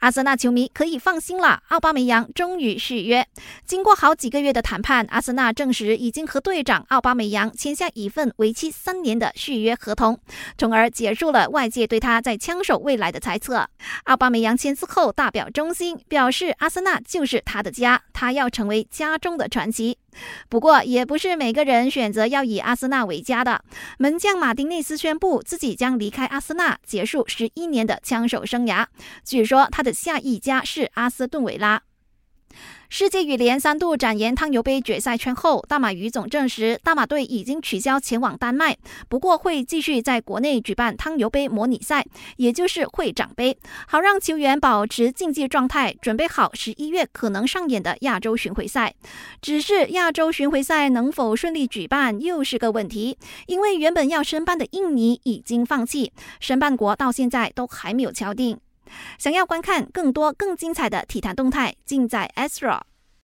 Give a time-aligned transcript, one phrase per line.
[0.00, 3.26] 阿森纳球迷可以放心了，奥巴梅扬终于续约。
[3.66, 10.18] 经过好几个月的谈判，阿森纳证实已经和队长奥巴梅扬签下一份为期三年的续约合同，
[10.56, 13.68] 从而结束了外界对他在枪手未来的猜测。
[14.04, 19.96] 奥巴梅扬签字后大表忠心，表示阿森纳就是他的家，他要成为家中的传奇。
[20.50, 23.64] 不过，也不是每个人选择要以阿森纳为家的。
[23.96, 28.84] 门将马丁内斯宣布自己将离开阿森纳，结束十一年的枪手生涯。
[29.24, 31.80] 据说他的下一家是阿斯顿维拉。
[32.88, 38.76] 世界羽联三度展延汤尤杯决赛圈后，大马羽总证实，大马队已经取消前往丹麦，
[39.08, 42.04] 不过会继续在国内举办汤尤杯模拟赛，
[42.36, 48.92] 也就是会长杯，好让球员保持竞技状态，准备好十一月可能上演的亚洲巡回赛。
[49.40, 58.58] 只是亚洲巡回赛能否顺利举办又是个问题，因为原本要申办的印尼已经放弃，申办国到现在都还没有敲定。
[59.18, 62.80] 想要观看更多更精彩的体坛动态，尽在 Astro。